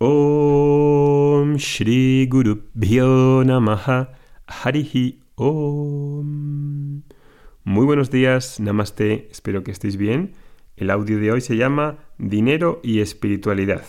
[0.00, 4.10] Om Shri Guru Namaha
[4.44, 7.02] Harihi Om.
[7.62, 10.32] Muy buenos días, Namaste, espero que estéis bien.
[10.76, 13.84] El audio de hoy se llama Dinero y Espiritualidad.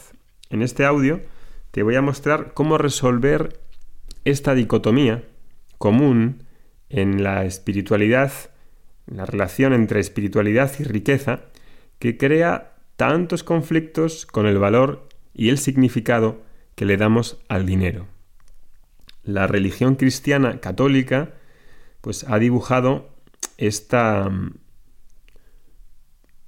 [0.51, 1.21] En este audio
[1.71, 3.59] te voy a mostrar cómo resolver
[4.25, 5.23] esta dicotomía
[5.79, 6.43] común
[6.89, 8.31] en la espiritualidad,
[9.07, 11.45] la relación entre espiritualidad y riqueza,
[11.97, 16.41] que crea tantos conflictos con el valor y el significado
[16.75, 18.07] que le damos al dinero.
[19.23, 21.33] La religión cristiana católica
[22.01, 23.09] pues ha dibujado
[23.57, 24.55] esta mm,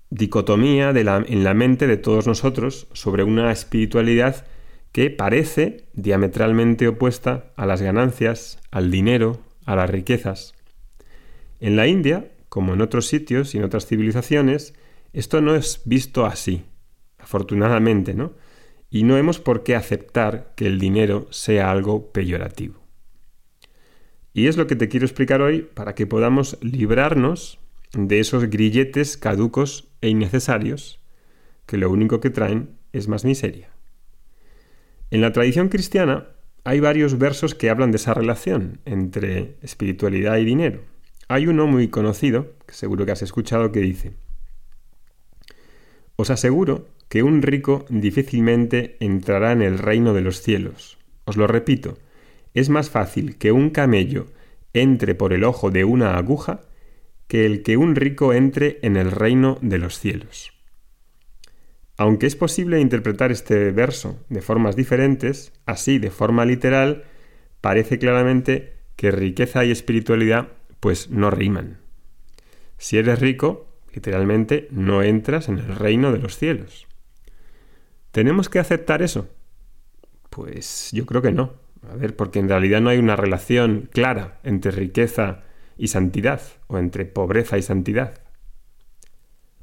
[0.10, 4.46] dicotomía en la mente de todos nosotros sobre una espiritualidad
[4.91, 10.54] que parece diametralmente opuesta a las ganancias, al dinero, a las riquezas.
[11.60, 14.74] En la India, como en otros sitios y en otras civilizaciones,
[15.13, 16.63] esto no es visto así,
[17.18, 18.34] afortunadamente, ¿no?
[18.90, 22.82] Y no hemos por qué aceptar que el dinero sea algo peyorativo.
[24.34, 27.60] Y es lo que te quiero explicar hoy para que podamos librarnos
[27.93, 30.99] de esos grilletes caducos e innecesarios
[31.65, 33.70] que lo único que traen es más miseria.
[35.10, 36.27] En la tradición cristiana
[36.63, 40.82] hay varios versos que hablan de esa relación entre espiritualidad y dinero.
[41.30, 44.13] Hay uno muy conocido, que seguro que has escuchado, que dice,
[46.15, 50.98] Os aseguro que un rico difícilmente entrará en el reino de los cielos.
[51.26, 51.98] Os lo repito,
[52.54, 54.27] es más fácil que un camello
[54.74, 56.62] entre por el ojo de una aguja
[57.27, 60.54] que el que un rico entre en el reino de los cielos.
[61.98, 67.06] Aunque es posible interpretar este verso de formas diferentes, así de forma literal,
[67.59, 70.50] parece claramente que riqueza y espiritualidad
[70.80, 71.80] pues no riman.
[72.78, 76.87] Si eres rico, literalmente no entras en el reino de los cielos.
[78.18, 79.29] ¿Tenemos que aceptar eso?
[80.31, 81.53] Pues yo creo que no.
[81.88, 85.44] A ver, porque en realidad no hay una relación clara entre riqueza
[85.78, 88.19] y santidad, o entre pobreza y santidad.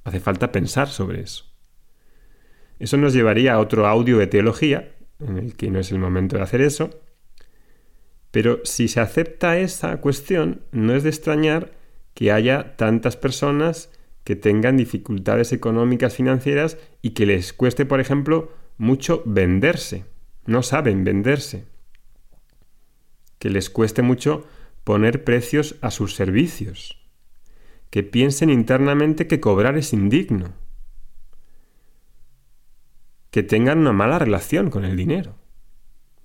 [0.05, 1.47] Hace falta pensar sobre eso.
[2.79, 6.37] Eso nos llevaría a otro audio de teología, en el que no es el momento
[6.37, 6.91] de hacer eso,
[8.31, 11.73] pero si se acepta esa cuestión, no es de extrañar
[12.15, 13.91] que haya tantas personas
[14.25, 20.07] que tengan dificultades económicas financieras y que les cueste, por ejemplo, mucho venderse.
[20.47, 21.67] No saben venderse.
[23.39, 24.47] Que les cueste mucho
[24.83, 26.99] poner precios a sus servicios.
[27.91, 30.55] Que piensen internamente que cobrar es indigno.
[33.31, 35.35] Que tengan una mala relación con el dinero.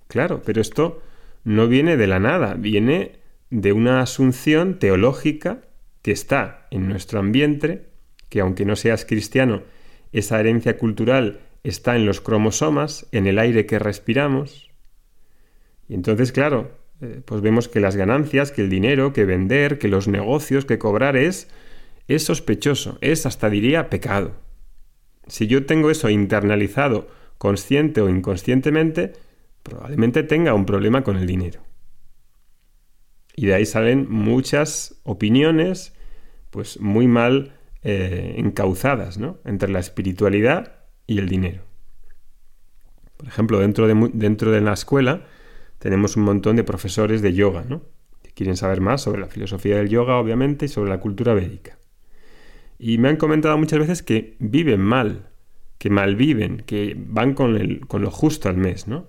[0.08, 1.02] Claro, pero esto
[1.44, 5.60] no viene de la nada, viene de una asunción teológica
[6.02, 7.89] que está en nuestro ambiente
[8.30, 9.62] que aunque no seas cristiano,
[10.12, 14.70] esa herencia cultural está en los cromosomas, en el aire que respiramos.
[15.88, 16.70] Y entonces, claro,
[17.02, 20.78] eh, pues vemos que las ganancias, que el dinero, que vender, que los negocios, que
[20.78, 21.48] cobrar es,
[22.08, 24.32] es sospechoso, es hasta diría pecado.
[25.26, 27.08] Si yo tengo eso internalizado,
[27.38, 29.12] consciente o inconscientemente,
[29.62, 31.60] probablemente tenga un problema con el dinero.
[33.36, 35.94] Y de ahí salen muchas opiniones,
[36.50, 39.38] pues muy mal eh, encauzadas ¿no?
[39.44, 41.62] entre la espiritualidad y el dinero.
[43.16, 45.26] Por ejemplo, dentro de, dentro de la escuela
[45.78, 47.82] tenemos un montón de profesores de yoga, ¿no?
[48.22, 51.78] que quieren saber más sobre la filosofía del yoga, obviamente, y sobre la cultura védica.
[52.78, 55.28] Y me han comentado muchas veces que viven mal,
[55.78, 59.06] que malviven, que van con, con lo justo al mes, ¿no?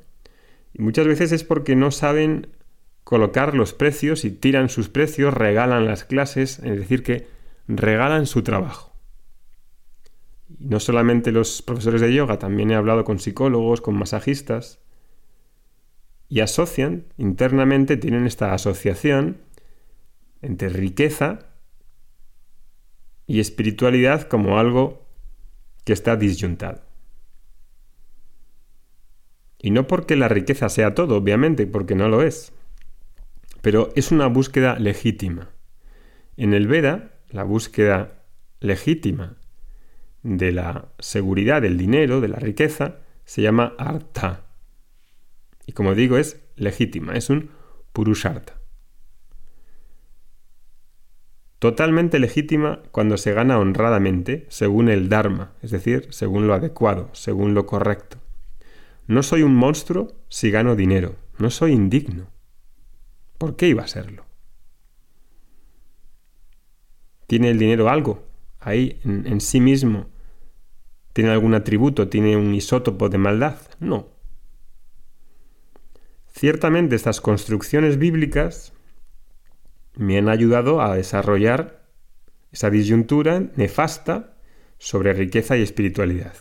[0.73, 2.47] Y muchas veces es porque no saben
[3.03, 7.27] colocar los precios y tiran sus precios, regalan las clases, es decir, que
[7.77, 8.93] regalan su trabajo.
[10.59, 14.79] Y no solamente los profesores de yoga, también he hablado con psicólogos, con masajistas,
[16.27, 19.41] y asocian, internamente tienen esta asociación
[20.41, 21.39] entre riqueza
[23.27, 25.05] y espiritualidad como algo
[25.83, 26.81] que está disyuntado.
[29.59, 32.51] Y no porque la riqueza sea todo, obviamente, porque no lo es,
[33.61, 35.49] pero es una búsqueda legítima.
[36.37, 38.23] En el Veda, la búsqueda
[38.59, 39.37] legítima
[40.23, 44.45] de la seguridad del dinero, de la riqueza, se llama artha.
[45.65, 47.49] Y como digo, es legítima, es un
[47.93, 48.61] purushartha.
[51.59, 57.53] Totalmente legítima cuando se gana honradamente, según el Dharma, es decir, según lo adecuado, según
[57.53, 58.17] lo correcto.
[59.05, 62.27] No soy un monstruo si gano dinero, no soy indigno.
[63.37, 64.25] ¿Por qué iba a serlo?
[67.31, 68.27] ¿Tiene el dinero algo
[68.59, 70.09] ahí en, sí mismo?
[71.13, 72.09] ¿Tiene algún atributo?
[72.09, 73.55] ¿Tiene un isótopo de maldad?
[73.79, 74.09] No.
[76.27, 78.73] Ciertamente estas construcciones bíblicas
[79.95, 81.87] me han ayudado a desarrollar
[82.51, 84.35] esa disyuntura nefasta
[84.77, 86.35] sobre riqueza y espiritualidad.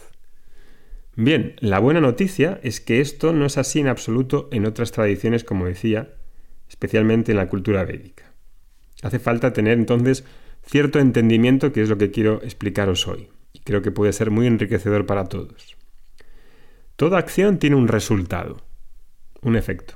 [1.14, 5.44] Bien, la buena noticia es que esto no es así en absoluto en otras tradiciones,
[5.44, 6.16] como decía,
[6.68, 8.32] especialmente en la cultura védica.
[9.02, 10.24] Hace falta tener entonces
[10.62, 14.46] cierto entendimiento que es lo que quiero explicaros hoy, y creo que puede ser muy
[14.46, 15.76] enriquecedor para todos.
[16.96, 18.58] Toda acción tiene un resultado,
[19.42, 19.94] un efecto.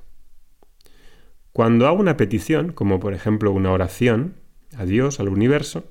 [1.53, 4.35] Cuando hago una petición, como por ejemplo una oración
[4.77, 5.85] a Dios, al universo,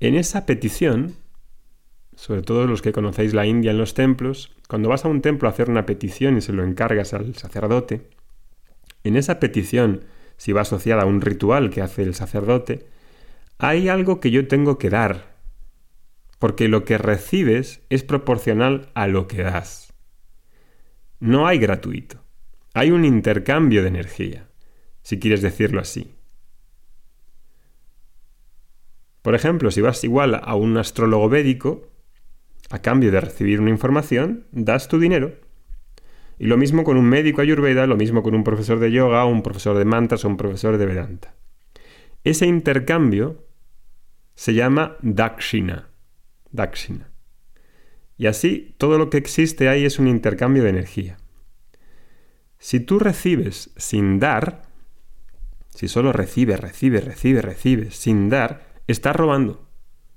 [0.00, 1.14] en esa petición,
[2.14, 5.48] sobre todo los que conocéis la India en los templos, cuando vas a un templo
[5.48, 8.08] a hacer una petición y se lo encargas al sacerdote,
[9.04, 10.04] en esa petición,
[10.36, 12.86] si va asociada a un ritual que hace el sacerdote,
[13.58, 15.36] hay algo que yo tengo que dar,
[16.38, 19.92] porque lo que recibes es proporcional a lo que das.
[21.18, 22.22] No hay gratuito.
[22.74, 24.48] Hay un intercambio de energía,
[25.02, 26.14] si quieres decirlo así.
[29.22, 31.90] Por ejemplo, si vas igual a un astrólogo védico,
[32.70, 35.34] a cambio de recibir una información, das tu dinero.
[36.38, 39.42] Y lo mismo con un médico ayurveda, lo mismo con un profesor de yoga, un
[39.42, 41.34] profesor de mantras o un profesor de vedanta.
[42.22, 43.47] Ese intercambio
[44.38, 45.88] se llama dakshina.
[46.52, 47.10] Dakshina.
[48.16, 51.16] Y así todo lo que existe ahí es un intercambio de energía.
[52.56, 54.62] Si tú recibes sin dar,
[55.70, 59.68] si solo recibes, recibes, recibes, recibes, sin dar, estás robando.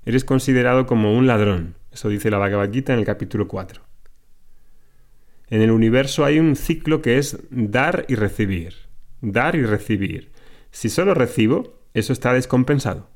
[0.04, 1.74] Eres considerado como un ladrón.
[1.90, 3.82] Eso dice la Bhagavad en el capítulo 4.
[5.48, 8.74] En el universo hay un ciclo que es dar y recibir.
[9.20, 10.30] Dar y recibir.
[10.70, 13.11] Si solo recibo, eso está descompensado.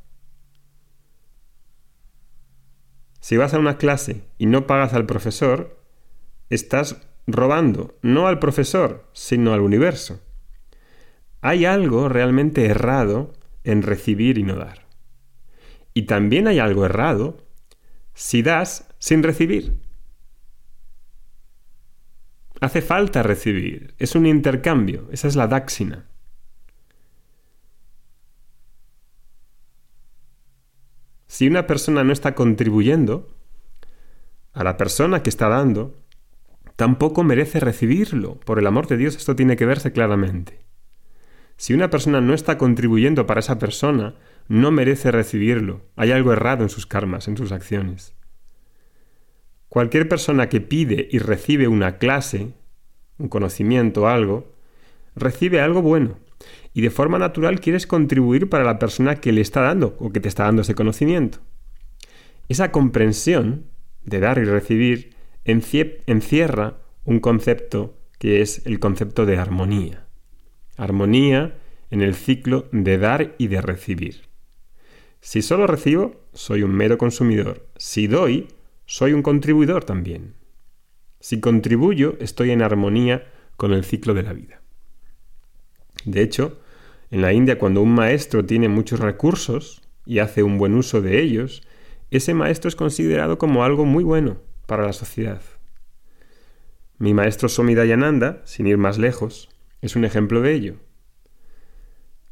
[3.27, 5.83] Si vas a una clase y no pagas al profesor,
[6.49, 10.21] estás robando no al profesor, sino al universo.
[11.41, 13.33] Hay algo realmente errado
[13.65, 14.87] en recibir y no dar.
[15.93, 17.45] Y también hay algo errado
[18.15, 19.77] si das sin recibir.
[22.61, 26.07] Hace falta recibir, es un intercambio, esa es la dáxina.
[31.37, 33.29] Si una persona no está contribuyendo
[34.55, 35.95] a la persona que está dando,
[36.77, 38.41] tampoco merece recibirlo.
[38.41, 40.61] Por el amor de Dios, esto tiene que verse claramente.
[41.59, 44.15] Si una persona no está contribuyendo para esa persona,
[44.49, 45.83] no merece recibirlo.
[45.95, 48.15] Hay algo errado en sus karmas, en sus acciones.
[49.69, 52.55] Cualquier persona que pide y recibe una clase,
[53.19, 54.55] un conocimiento, algo,
[55.15, 56.17] recibe algo bueno.
[56.75, 60.21] Y de forma natural quieres contribuir para la persona que le está dando o que
[60.21, 61.39] te está dando ese conocimiento.
[62.49, 63.65] Esa comprensión
[64.05, 70.07] de dar y recibir encierra un concepto que es el concepto de armonía.
[70.77, 71.57] Armonía
[71.91, 74.23] en el ciclo de dar y de recibir.
[75.21, 77.67] Si solo recibo, soy un mero consumidor.
[77.77, 78.49] Si doy,
[78.85, 80.35] soy un contribuidor también.
[81.21, 84.61] Si contribuyo, estoy en armonía con el ciclo de la vida.
[86.07, 86.61] De hecho,
[87.11, 91.21] en la India cuando un maestro tiene muchos recursos y hace un buen uso de
[91.21, 91.63] ellos,
[92.11, 95.43] ese maestro es considerado como algo muy bueno, para la sociedad.
[96.99, 99.49] Mi maestro Somidayananda, sin ir más lejos,
[99.83, 100.75] es un ejemplo de ello.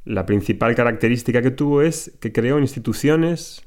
[0.05, 3.65] La principal característica que tuvo es que creó instituciones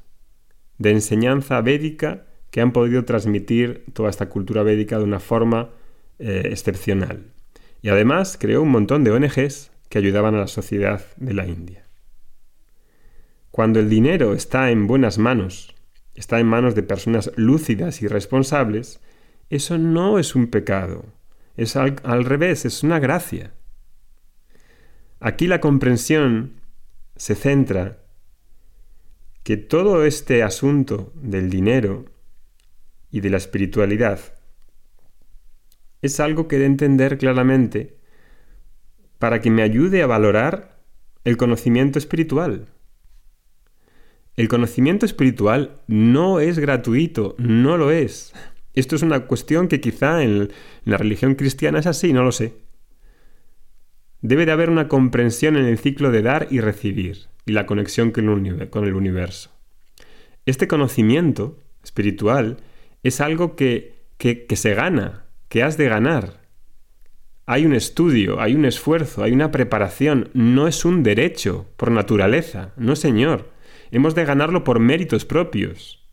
[0.78, 5.70] de enseñanza védica que han podido transmitir toda esta cultura védica de una forma
[6.18, 7.24] eh, excepcional.
[7.82, 11.84] Y además creó un montón de ONGs que ayudaban a la sociedad de la India.
[13.50, 15.74] Cuando el dinero está en buenas manos
[16.18, 19.00] está en manos de personas lúcidas y responsables,
[19.50, 21.04] eso no es un pecado,
[21.56, 23.54] es al, al revés, es una gracia.
[25.20, 26.60] Aquí la comprensión
[27.14, 27.98] se centra
[29.44, 32.06] que todo este asunto del dinero
[33.12, 34.18] y de la espiritualidad
[36.02, 37.96] es algo que de entender claramente
[39.18, 40.78] para que me ayude a valorar
[41.24, 42.66] el conocimiento espiritual.
[44.36, 48.32] El conocimiento espiritual no es gratuito, no lo es.
[48.74, 50.52] Esto es una cuestión que quizá en
[50.84, 52.54] la religión cristiana es así, no lo sé.
[54.20, 58.12] Debe de haber una comprensión en el ciclo de dar y recibir y la conexión
[58.12, 59.50] con el universo.
[60.46, 62.58] Este conocimiento espiritual
[63.02, 66.37] es algo que, que, se gana, que has de ganar.
[67.50, 72.74] Hay un estudio, hay un esfuerzo, hay una preparación, no es un derecho por naturaleza,
[72.76, 73.48] no señor.
[73.90, 76.06] Hemos de ganarlo por méritos propios.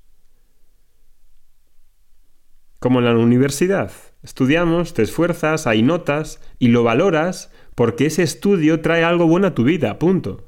[2.79, 3.91] Como en la universidad.
[4.23, 9.53] Estudiamos, te esfuerzas, hay notas y lo valoras porque ese estudio trae algo bueno a
[9.53, 10.47] tu vida, punto.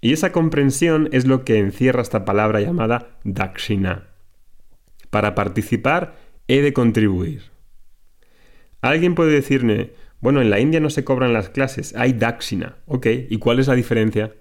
[0.00, 4.08] Y esa comprensión es lo que encierra esta palabra llamada dakshina.
[5.10, 7.42] Para participar he de contribuir.
[8.80, 12.76] Alguien puede decirme, bueno, en la India no se cobran las clases, hay dakshina.
[12.86, 14.34] Ok, ¿y cuál es la diferencia?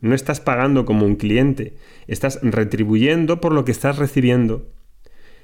[0.00, 1.76] No estás pagando como un cliente,
[2.06, 4.70] estás retribuyendo por lo que estás recibiendo.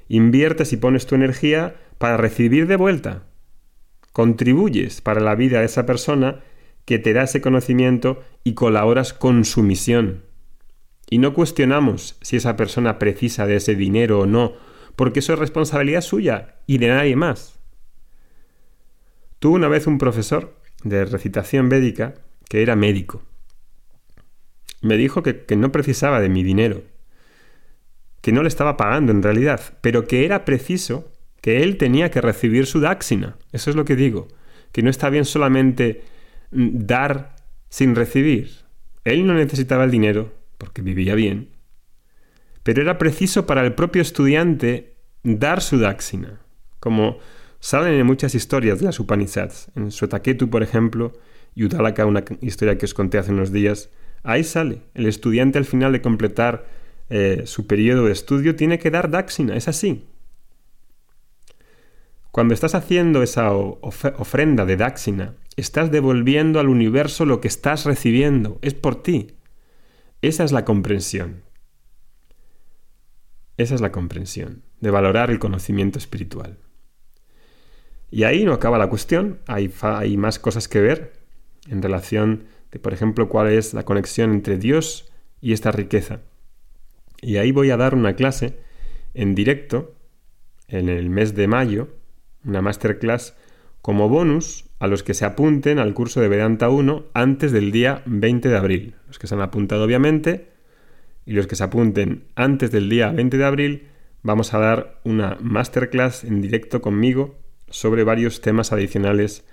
[0.07, 3.23] Inviertes y pones tu energía para recibir de vuelta.
[4.13, 6.41] Contribuyes para la vida de esa persona
[6.85, 10.23] que te da ese conocimiento y colaboras con su misión.
[11.09, 14.53] Y no cuestionamos si esa persona precisa de ese dinero o no,
[14.95, 17.59] porque eso es responsabilidad suya y de nadie más.
[19.39, 22.15] Tuve una vez un profesor de recitación védica
[22.47, 23.23] que era médico.
[24.81, 26.83] Me dijo que, no precisaba de mi dinero,
[28.21, 32.21] que no le estaba pagando en realidad, pero que era preciso que él tenía que
[32.21, 33.37] recibir su dáxina.
[33.51, 34.27] Eso es lo que digo,
[34.71, 36.03] que no está bien solamente
[36.51, 37.35] mm, dar
[37.69, 38.51] sin recibir.
[39.03, 41.49] Él no necesitaba el dinero, porque vivía bien,
[42.63, 46.41] pero era preciso para el propio estudiante dar su dáxina,
[46.79, 47.17] como
[47.59, 49.71] salen en muchas historias de las Upanishads.
[49.75, 51.13] En Suetaketu, por ejemplo,
[51.55, 53.89] y Udalaka, una historia que os conté hace unos días,
[54.23, 54.81] ahí sale.
[54.93, 56.65] El estudiante al final de completar
[57.09, 60.05] eh, su periodo de estudio tiene que dar dáxina, es así.
[62.31, 68.57] Cuando estás haciendo esa ofrenda de dáxina, estás devolviendo al universo lo que estás recibiendo,
[68.61, 69.35] es por ti.
[70.21, 71.43] Esa es la comprensión.
[73.61, 76.57] Esa es la comprensión, de valorar el conocimiento espiritual.
[78.09, 81.13] Y ahí no acaba la cuestión, hay, hay más cosas que ver
[81.69, 86.21] en relación de, por ejemplo, cuál es la conexión entre Dios y esta riqueza.
[87.21, 88.57] Y ahí voy a dar una clase
[89.13, 89.93] en directo
[90.67, 91.89] en el mes de mayo,
[92.43, 93.35] una masterclass
[93.83, 98.01] como bonus a los que se apunten al curso de Vedanta 1 antes del día
[98.07, 98.95] 20 de abril.
[99.05, 100.50] Los que se han apuntado, obviamente,
[101.25, 103.87] y los que se apunten antes del día 20 de abril,
[104.23, 109.45] vamos a dar una masterclass en directo conmigo sobre varios temas adicionales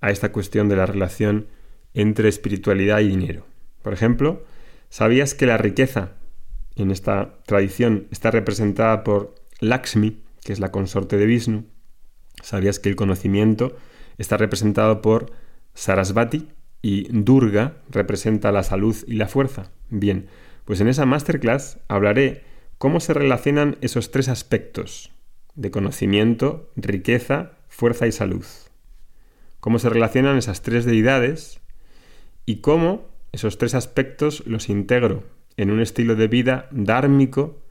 [0.00, 1.48] a esta cuestión de la relación
[1.94, 3.46] entre espiritualidad y dinero.
[3.82, 4.44] Por ejemplo,
[4.88, 6.12] ¿sabías que la riqueza
[6.74, 11.64] en esta tradición está representada por Lakshmi, que es la consorte de Vishnu?
[12.42, 13.76] ¿Sabías que el conocimiento
[14.18, 15.32] está representado por
[15.74, 16.48] Sarasvati
[16.82, 19.70] y Durga representa la salud y la fuerza?
[19.88, 20.28] Bien,
[20.66, 22.42] pues en esa masterclass hablaré
[22.76, 25.12] cómo se relacionan esos tres aspectos
[25.54, 28.44] de conocimiento, riqueza, fuerza y salud.
[29.60, 31.60] Cómo se relacionan esas tres deidades
[32.44, 35.24] y cómo esos tres aspectos los integro
[35.56, 37.62] en un estilo de vida dármico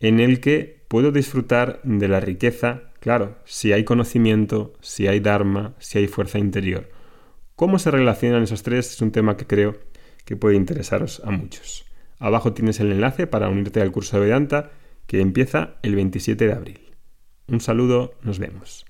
[0.00, 5.74] en el que puedo disfrutar de la riqueza, claro, si hay conocimiento, si hay dharma,
[5.78, 6.90] si hay fuerza interior.
[7.56, 8.92] ¿Cómo se relacionan esos tres?
[8.92, 9.78] Es un tema que creo
[10.26, 11.86] que puede interesaros a muchos.
[12.24, 14.70] Abajo tienes el enlace para unirte al curso de Vedanta
[15.06, 16.80] que empieza el 27 de abril.
[17.48, 18.86] Un saludo, nos vemos.